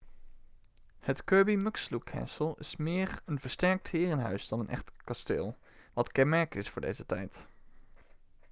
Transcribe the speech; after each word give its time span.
het 1.07 1.19
kirby 1.31 1.55
muxloe 1.55 1.99
castle 2.03 2.55
is 2.57 2.75
meer 2.75 3.21
een 3.25 3.39
versterkt 3.39 3.87
herenhuis 3.87 4.47
dan 4.47 4.59
een 4.59 4.69
echt 4.69 4.91
kasteel 5.03 5.57
wat 5.93 6.11
kenmerkend 6.11 6.63
is 6.63 6.69
voor 6.69 6.81
deze 6.81 7.05
tijd 7.05 7.45